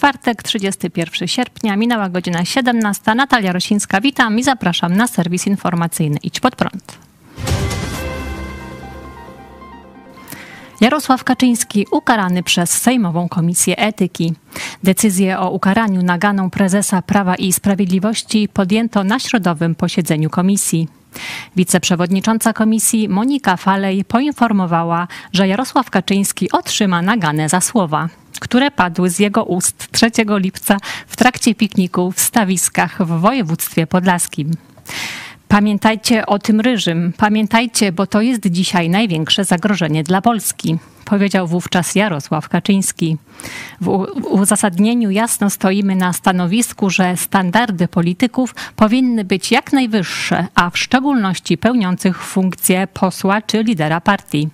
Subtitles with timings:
[0.00, 3.14] czwartek, 31 sierpnia, minęła godzina 17.
[3.14, 6.98] Natalia Rosińska, witam i zapraszam na serwis informacyjny Idź Pod Prąd.
[10.80, 14.34] Jarosław Kaczyński ukarany przez Sejmową Komisję Etyki.
[14.82, 20.99] Decyzję o ukaraniu naganą prezesa Prawa i Sprawiedliwości podjęto na środowym posiedzeniu komisji.
[21.56, 28.08] Wiceprzewodnicząca komisji Monika Falej poinformowała, że Jarosław Kaczyński otrzyma naganę za słowa,
[28.40, 34.50] które padły z jego ust 3 lipca w trakcie pikniku w stawiskach w województwie podlaskim.
[35.50, 41.94] Pamiętajcie o tym ryżym, pamiętajcie, bo to jest dzisiaj największe zagrożenie dla Polski, powiedział wówczas
[41.94, 43.16] Jarosław Kaczyński.
[43.80, 43.88] W
[44.30, 51.58] uzasadnieniu jasno stoimy na stanowisku, że standardy polityków powinny być jak najwyższe, a w szczególności
[51.58, 54.48] pełniących funkcję posła czy lidera partii.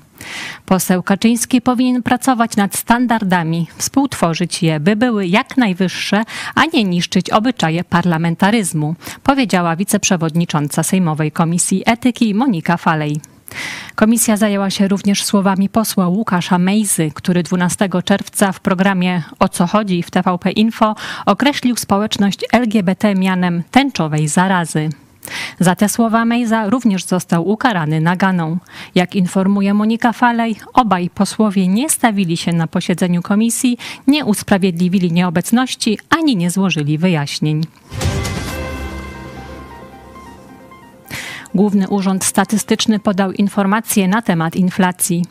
[0.67, 6.23] Poseł Kaczyński powinien pracować nad standardami, współtworzyć je, by były jak najwyższe,
[6.55, 13.21] a nie niszczyć obyczaje parlamentaryzmu, powiedziała wiceprzewodnicząca Sejmowej Komisji Etyki Monika Falej.
[13.95, 19.67] Komisja zajęła się również słowami posła Łukasza Mejzy, który 12 czerwca w programie O co
[19.67, 20.95] chodzi w TVP Info
[21.27, 24.89] określił społeczność LGBT mianem tęczowej zarazy.
[25.61, 28.59] Za te słowa Mejza również został ukarany naganą.
[28.95, 35.99] Jak informuje Monika Falej, obaj posłowie nie stawili się na posiedzeniu komisji, nie usprawiedliwili nieobecności
[36.11, 37.63] ani nie złożyli wyjaśnień.
[41.55, 45.25] Główny Urząd Statystyczny podał informacje na temat inflacji.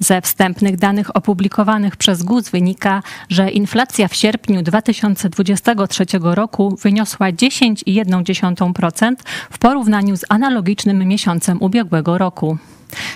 [0.00, 9.14] Ze wstępnych danych opublikowanych przez GUS wynika, że inflacja w sierpniu 2023 roku wyniosła 10,1%
[9.50, 12.58] w porównaniu z analogicznym miesiącem ubiegłego roku.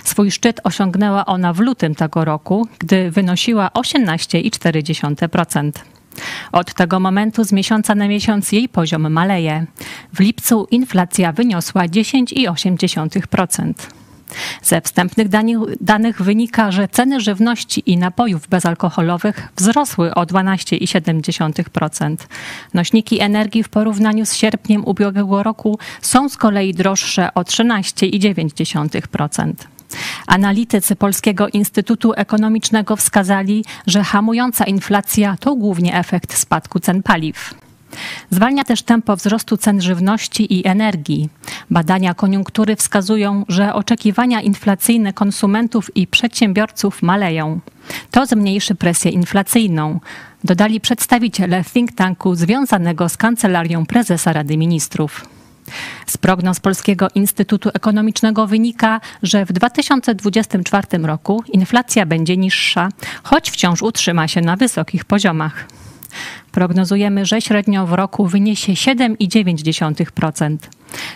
[0.03, 5.71] Swój szczyt osiągnęła ona w lutym tego roku, gdy wynosiła 18,4%.
[6.51, 9.65] Od tego momentu z miesiąca na miesiąc jej poziom maleje.
[10.13, 13.73] W lipcu inflacja wyniosła 10,8%.
[14.63, 15.27] Ze wstępnych
[15.81, 22.15] danych wynika, że ceny żywności i napojów bezalkoholowych wzrosły o 12,7%.
[22.73, 29.53] Nośniki energii w porównaniu z sierpniem ubiegłego roku są z kolei droższe o 13,9%.
[30.27, 37.53] Analitycy Polskiego Instytutu Ekonomicznego wskazali, że hamująca inflacja to głównie efekt spadku cen paliw.
[38.29, 41.29] Zwalnia też tempo wzrostu cen żywności i energii.
[41.69, 47.59] Badania koniunktury wskazują, że oczekiwania inflacyjne konsumentów i przedsiębiorców maleją.
[48.11, 49.99] To zmniejszy presję inflacyjną,
[50.43, 55.25] dodali przedstawiciele think tanku związanego z Kancelarią Prezesa Rady Ministrów.
[56.07, 62.89] Z prognoz Polskiego Instytutu Ekonomicznego wynika, że w 2024 roku inflacja będzie niższa,
[63.23, 65.67] choć wciąż utrzyma się na wysokich poziomach.
[66.51, 70.57] Prognozujemy, że średnio w roku wyniesie 7,9%.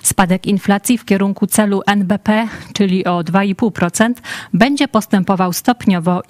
[0.03, 4.13] Spadek inflacji w kierunku celu NBP, czyli o 2,5%,
[4.53, 6.21] będzie postępował stopniowo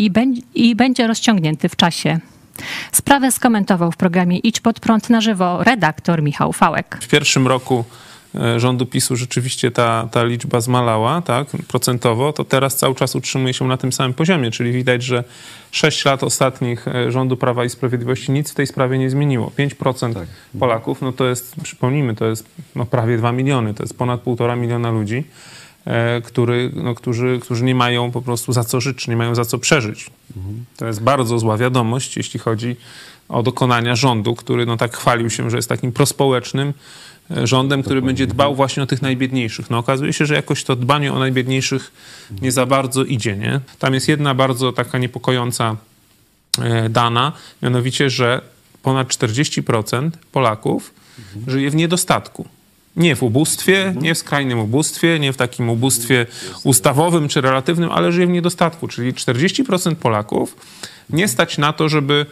[0.55, 2.19] i, będzie rozciągnięty w czasie.
[2.91, 6.97] Sprawę skomentował w programie Idź pod prąd na żywo redaktor Michał Fałek.
[7.01, 7.85] W pierwszym roku
[8.57, 13.67] rządu PiSu rzeczywiście ta, ta liczba zmalała, tak, procentowo, to teraz cały czas utrzymuje się
[13.67, 15.23] na tym samym poziomie, czyli widać, że
[15.71, 19.51] 6 lat ostatnich e, rządu Prawa i Sprawiedliwości nic w tej sprawie nie zmieniło.
[19.57, 20.27] 5% tak.
[20.59, 22.45] Polaków, no to jest, przypomnijmy, to jest
[22.75, 25.23] no prawie 2 miliony, to jest ponad 1,5 miliona ludzi,
[25.85, 29.45] e, który, no, którzy, którzy nie mają po prostu za co żyć, nie mają za
[29.45, 30.09] co przeżyć.
[30.37, 30.65] Mhm.
[30.77, 32.75] To jest bardzo zła wiadomość, jeśli chodzi
[33.29, 36.73] o dokonania rządu, który no, tak chwalił się, że jest takim prospołecznym,
[37.29, 39.69] rządem, który będzie dbał właśnie o tych najbiedniejszych.
[39.69, 41.91] No okazuje się, że jakoś to dbanie o najbiedniejszych
[42.41, 43.59] nie za bardzo idzie, nie?
[43.79, 45.75] Tam jest jedna bardzo taka niepokojąca
[46.61, 47.31] e, dana,
[47.61, 48.41] mianowicie, że
[48.83, 50.93] ponad 40% Polaków
[51.47, 52.47] żyje w niedostatku.
[52.95, 56.25] Nie w ubóstwie, nie w skrajnym ubóstwie, nie w takim ubóstwie
[56.63, 58.87] ustawowym czy relatywnym, ale żyje w niedostatku.
[58.87, 60.55] Czyli 40% Polaków
[61.09, 62.25] nie stać na to, żeby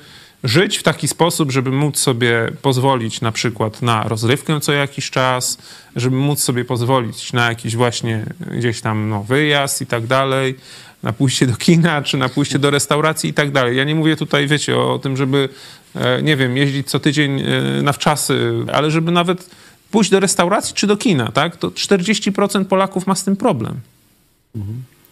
[0.43, 5.57] żyć w taki sposób, żeby móc sobie pozwolić na przykład na rozrywkę co jakiś czas,
[5.95, 8.25] żeby móc sobie pozwolić na jakiś właśnie
[8.57, 10.55] gdzieś tam no, wyjazd i tak dalej,
[11.03, 13.77] na pójście do kina, czy na pójście do restauracji i tak dalej.
[13.77, 15.49] Ja nie mówię tutaj, wiecie, o tym, żeby,
[15.95, 19.49] e, nie wiem, jeździć co tydzień e, na wczasy, ale żeby nawet
[19.91, 21.57] pójść do restauracji czy do kina, tak?
[21.57, 23.79] To 40% Polaków ma z tym problem.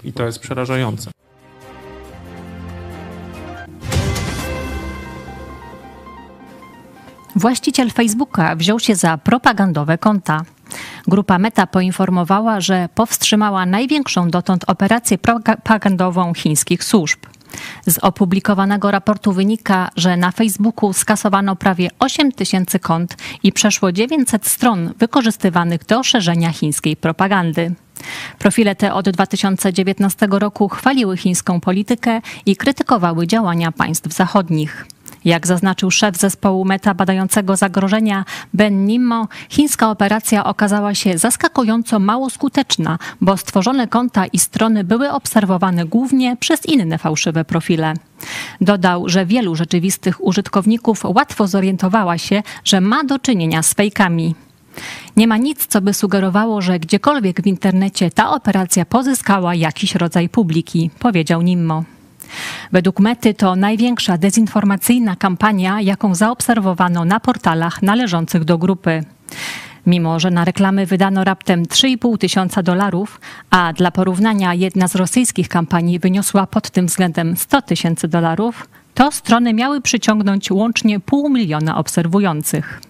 [0.04, 1.12] I to jest przerażające.
[7.36, 10.42] Właściciel Facebooka wziął się za propagandowe konta.
[11.08, 17.20] Grupa Meta poinformowała, że powstrzymała największą dotąd operację propagandową chińskich służb.
[17.88, 24.48] Z opublikowanego raportu wynika, że na Facebooku skasowano prawie 8 tysięcy kont i przeszło 900
[24.48, 27.74] stron wykorzystywanych do szerzenia chińskiej propagandy.
[28.40, 34.86] Profile te od 2019 roku chwaliły chińską politykę i krytykowały działania państw zachodnich.
[35.26, 42.30] Jak zaznaczył szef zespołu meta badającego zagrożenia Ben Nimmo, chińska operacja okazała się zaskakująco mało
[42.30, 47.94] skuteczna, bo stworzone konta i strony były obserwowane głównie przez inne fałszywe profile.
[48.62, 54.36] Dodał, że wielu rzeczywistych użytkowników łatwo zorientowała się, że ma do czynienia z fejkami.
[55.18, 60.30] Nie ma nic, co by sugerowało, że gdziekolwiek w internecie ta operacja pozyskała jakiś rodzaj
[60.30, 61.84] publiki, powiedział Nimmo.
[62.72, 69.04] Według Mety to największa dezinformacyjna kampania, jaką zaobserwowano na portalach należących do grupy.
[69.86, 73.20] Mimo, że na reklamy wydano raptem 3,5 tysiąca dolarów,
[73.50, 79.12] a dla porównania jedna z rosyjskich kampanii wyniosła pod tym względem 100 tysięcy dolarów, to
[79.12, 82.82] strony miały przyciągnąć łącznie pół miliona obserwujących.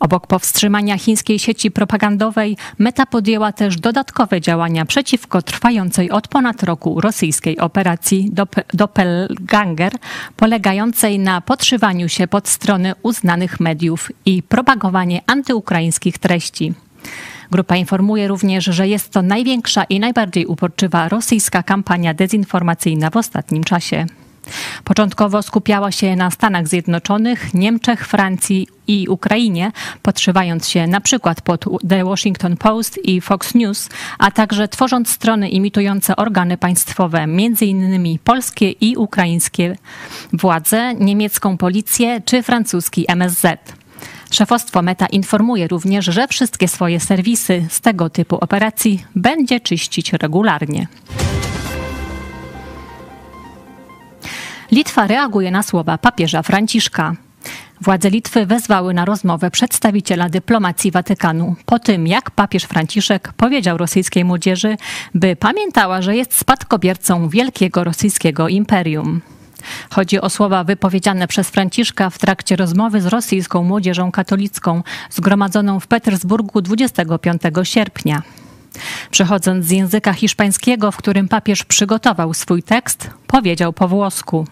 [0.00, 7.00] Obok powstrzymania chińskiej sieci propagandowej, Meta podjęła też dodatkowe działania przeciwko trwającej od ponad roku
[7.00, 8.32] rosyjskiej operacji
[8.74, 9.92] Doppelganger,
[10.36, 16.74] polegającej na podszywaniu się pod strony uznanych mediów i propagowanie antyukraińskich treści.
[17.50, 23.64] Grupa informuje również, że jest to największa i najbardziej uporczywa rosyjska kampania dezinformacyjna w ostatnim
[23.64, 24.06] czasie.
[24.84, 29.72] Początkowo skupiała się na Stanach Zjednoczonych, Niemczech, Francji i Ukrainie,
[30.02, 33.88] podszywając się na przykład pod The Washington Post i Fox News,
[34.18, 38.18] a także tworząc strony imitujące organy państwowe, m.in.
[38.24, 39.76] polskie i ukraińskie
[40.32, 43.46] władze, niemiecką policję czy francuski MSZ.
[44.30, 50.86] Szefostwo Meta informuje również, że wszystkie swoje serwisy z tego typu operacji będzie czyścić regularnie.
[54.70, 57.14] Litwa reaguje na słowa papieża Franciszka.
[57.80, 64.24] Władze Litwy wezwały na rozmowę przedstawiciela dyplomacji Watykanu po tym, jak papież Franciszek powiedział rosyjskiej
[64.24, 64.76] młodzieży,
[65.14, 69.20] by pamiętała, że jest spadkobiercą wielkiego rosyjskiego imperium.
[69.90, 75.86] Chodzi o słowa wypowiedziane przez Franciszka w trakcie rozmowy z rosyjską młodzieżą katolicką zgromadzoną w
[75.86, 78.22] Petersburgu 25 sierpnia.
[79.10, 84.46] Przechodząc z języka hiszpańskiego, w którym papież przygotował swój tekst, powiedział po włosku: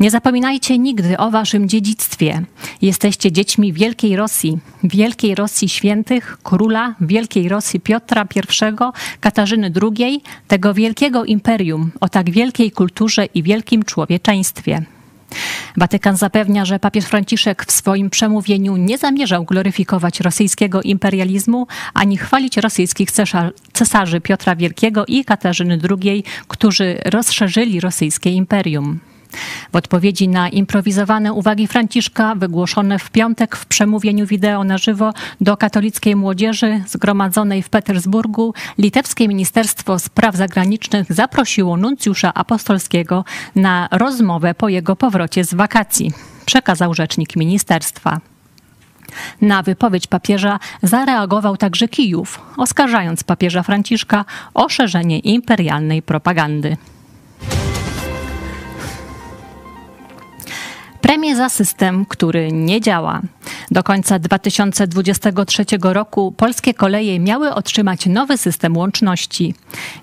[0.00, 2.42] nie zapominajcie nigdy o waszym dziedzictwie.
[2.82, 8.48] Jesteście dziećmi Wielkiej Rosji, Wielkiej Rosji Świętych, Króla Wielkiej Rosji Piotra I,
[9.20, 14.82] Katarzyny II, tego wielkiego imperium o tak wielkiej kulturze i wielkim człowieczeństwie.
[15.76, 22.56] Watykan zapewnia, że papież Franciszek w swoim przemówieniu nie zamierzał gloryfikować rosyjskiego imperializmu ani chwalić
[22.56, 23.10] rosyjskich
[23.72, 29.00] cesarzy Piotra Wielkiego i Katarzyny II, którzy rozszerzyli rosyjskie imperium.
[29.72, 35.56] W odpowiedzi na improwizowane uwagi Franciszka, wygłoszone w piątek w przemówieniu wideo na żywo do
[35.56, 43.24] katolickiej młodzieży zgromadzonej w Petersburgu, litewskie Ministerstwo Spraw Zagranicznych zaprosiło nuncjusza apostolskiego
[43.56, 46.12] na rozmowę po jego powrocie z wakacji,
[46.46, 48.20] przekazał rzecznik ministerstwa.
[49.40, 56.76] Na wypowiedź papieża zareagował także Kijów, oskarżając papieża Franciszka o szerzenie imperialnej propagandy.
[61.10, 63.20] Premię za system, który nie działa.
[63.70, 69.54] Do końca 2023 roku polskie koleje miały otrzymać nowy system łączności.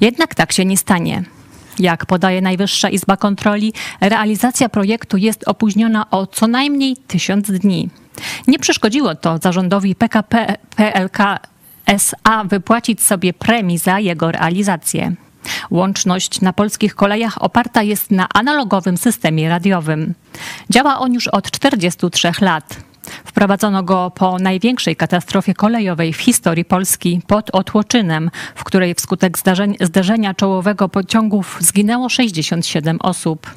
[0.02, 1.24] Jednak tak się nie stanie.
[1.80, 7.90] Jak podaje Najwyższa Izba Kontroli, realizacja projektu jest opóźniona o co najmniej tysiąc dni.
[8.48, 11.18] Nie przeszkodziło to zarządowi PKP PLK
[11.86, 15.16] SA wypłacić sobie premii za jego realizację.
[15.72, 20.14] Łączność na polskich kolejach oparta jest na analogowym systemie radiowym.
[20.70, 22.78] Działa on już od 43 lat.
[23.26, 29.38] Wprowadzono go po największej katastrofie kolejowej w historii Polski pod Otłoczynem, w której wskutek
[29.82, 33.48] zdarzenia czołowego pociągów zginęło 67 osób.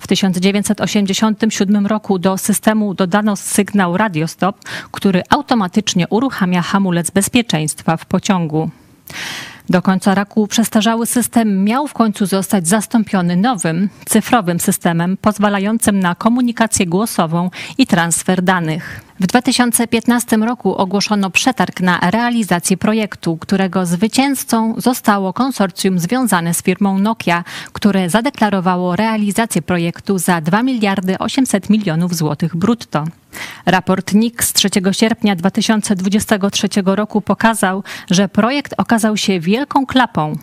[0.00, 4.56] W 1987 roku do systemu dodano sygnał radiostop,
[4.90, 8.70] który automatycznie uruchamia hamulec bezpieczeństwa w pociągu.
[9.70, 16.14] Do końca roku przestarzały system miał w końcu zostać zastąpiony nowym, cyfrowym systemem pozwalającym na
[16.14, 19.00] komunikację głosową i transfer danych.
[19.20, 26.98] W 2015 roku ogłoszono przetarg na realizację projektu, którego zwycięzcą zostało konsorcjum związane z firmą
[26.98, 33.04] Nokia, które zadeklarowało realizację projektu za 2 miliardy 800 milionów złotych brutto.
[33.66, 40.36] Raport NIK z 3 sierpnia 2023 roku pokazał, że projekt okazał się wielką klapą.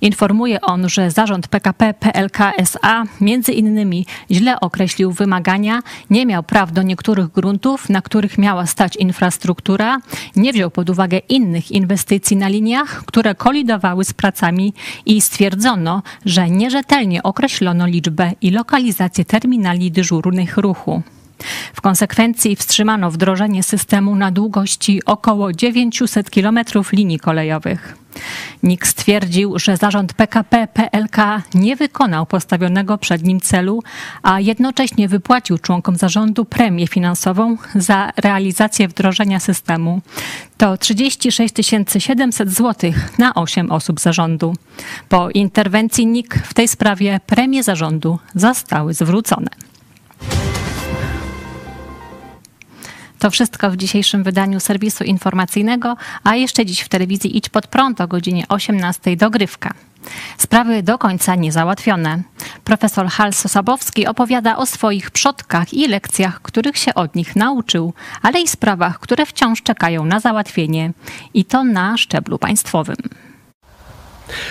[0.00, 5.80] Informuje on, że zarząd PKP PLK SA między innymi źle określił wymagania,
[6.10, 9.98] nie miał praw do niektórych gruntów, na których miała stać infrastruktura,
[10.36, 14.74] nie wziął pod uwagę innych inwestycji na liniach, które kolidowały z pracami
[15.06, 21.02] i stwierdzono, że nierzetelnie określono liczbę i lokalizację terminali dyżurnych ruchu.
[21.74, 26.58] W konsekwencji wstrzymano wdrożenie systemu na długości około 900 km
[26.92, 27.96] linii kolejowych.
[28.62, 31.16] NIK stwierdził, że zarząd PKP PLK
[31.54, 33.82] nie wykonał postawionego przed nim celu,
[34.22, 40.00] a jednocześnie wypłacił członkom zarządu premię finansową za realizację wdrożenia systemu.
[40.56, 41.54] To 36
[41.98, 44.54] 700 zł na 8 osób zarządu.
[45.08, 49.67] Po interwencji NIK w tej sprawie premie zarządu zostały zwrócone.
[53.18, 58.00] To wszystko w dzisiejszym wydaniu serwisu informacyjnego, a jeszcze dziś w telewizji Idź Pod Prąd
[58.00, 59.74] o godzinie 18 dogrywka.
[60.38, 62.22] Sprawy do końca niezałatwione.
[62.64, 68.40] Profesor Hal Sosabowski opowiada o swoich przodkach i lekcjach, których się od nich nauczył, ale
[68.40, 70.92] i sprawach, które wciąż czekają na załatwienie
[71.34, 72.96] i to na szczeblu państwowym.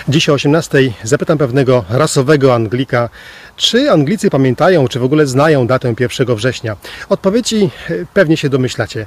[0.08, 3.08] Dziś o 18 zapytam pewnego rasowego Anglika,
[3.56, 6.76] czy Anglicy pamiętają, czy w ogóle znają datę 1 września.
[7.08, 9.06] Odpowiedzi e, pewnie się domyślacie.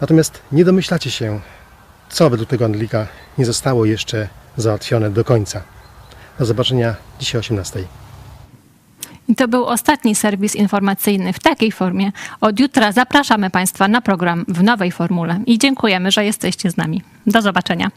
[0.00, 1.40] Natomiast nie domyślacie się,
[2.08, 3.06] co według tego Anglika
[3.38, 5.62] nie zostało jeszcze załatwione do końca.
[6.38, 7.84] Do zobaczenia dzisiaj o 18.
[9.28, 12.12] I to był ostatni serwis informacyjny w takiej formie.
[12.40, 17.02] Od jutra zapraszamy Państwa na program w nowej formule i dziękujemy, że jesteście z nami.
[17.26, 17.90] Do zobaczenia.